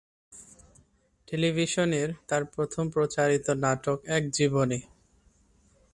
টেলিভিশনের 1.27 2.09
তার 2.27 2.43
প্রথম 2.45 2.83
প্রচারিত 2.89 3.47
নাটক 3.63 3.97
"এক 4.07 4.23
জীবনে"। 4.29 4.79